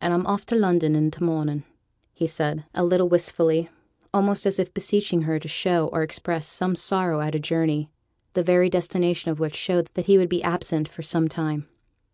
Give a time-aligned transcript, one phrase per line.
[0.00, 1.62] 'And I'm off to London i' t' morning,'
[2.18, 3.68] added he, a little wistfully,
[4.14, 7.90] almost as if beseeching her to show or express some sorrow at a journey,
[8.32, 11.68] the very destination of which showed that he would be absent for some time.